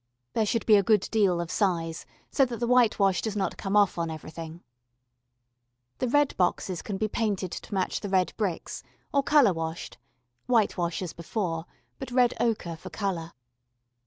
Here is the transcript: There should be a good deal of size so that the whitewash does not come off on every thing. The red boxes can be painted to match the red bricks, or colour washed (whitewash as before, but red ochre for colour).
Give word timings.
There 0.33 0.47
should 0.47 0.65
be 0.65 0.77
a 0.77 0.81
good 0.81 1.07
deal 1.11 1.39
of 1.39 1.51
size 1.51 2.07
so 2.31 2.43
that 2.45 2.57
the 2.59 2.65
whitewash 2.65 3.21
does 3.21 3.35
not 3.35 3.55
come 3.55 3.75
off 3.77 3.99
on 3.99 4.09
every 4.09 4.31
thing. 4.31 4.63
The 5.99 6.07
red 6.07 6.35
boxes 6.37 6.81
can 6.81 6.97
be 6.97 7.07
painted 7.07 7.51
to 7.51 7.73
match 7.75 7.99
the 7.99 8.09
red 8.09 8.33
bricks, 8.35 8.81
or 9.13 9.21
colour 9.21 9.53
washed 9.53 9.99
(whitewash 10.47 11.03
as 11.03 11.13
before, 11.13 11.67
but 11.99 12.09
red 12.09 12.33
ochre 12.39 12.75
for 12.75 12.89
colour). 12.89 13.33